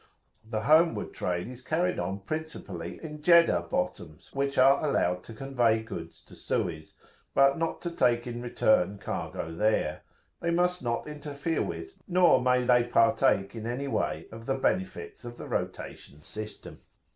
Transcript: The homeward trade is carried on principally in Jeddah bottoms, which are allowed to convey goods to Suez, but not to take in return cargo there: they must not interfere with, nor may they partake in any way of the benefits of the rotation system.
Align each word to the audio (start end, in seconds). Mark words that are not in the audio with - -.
The 0.43 0.61
homeward 0.61 1.13
trade 1.13 1.47
is 1.47 1.61
carried 1.61 1.99
on 1.99 2.21
principally 2.21 2.99
in 3.03 3.21
Jeddah 3.21 3.67
bottoms, 3.69 4.31
which 4.33 4.57
are 4.57 4.83
allowed 4.83 5.21
to 5.25 5.33
convey 5.35 5.83
goods 5.83 6.23
to 6.23 6.35
Suez, 6.35 6.95
but 7.35 7.59
not 7.59 7.83
to 7.83 7.91
take 7.91 8.25
in 8.25 8.41
return 8.41 8.97
cargo 8.97 9.51
there: 9.53 10.01
they 10.39 10.49
must 10.49 10.81
not 10.81 11.07
interfere 11.07 11.61
with, 11.61 12.01
nor 12.07 12.41
may 12.41 12.63
they 12.65 12.83
partake 12.83 13.53
in 13.55 13.67
any 13.67 13.87
way 13.87 14.25
of 14.31 14.47
the 14.47 14.55
benefits 14.55 15.23
of 15.23 15.37
the 15.37 15.45
rotation 15.45 16.23
system. 16.23 16.81